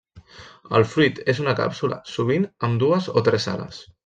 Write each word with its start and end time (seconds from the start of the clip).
El 0.79 0.85
fruit 0.93 1.21
és 1.33 1.41
una 1.43 1.55
càpsula, 1.59 1.99
sovint 2.15 2.49
amb 2.69 2.83
dues 2.87 3.13
o 3.23 3.25
tres 3.31 3.49
ales. 3.55 3.85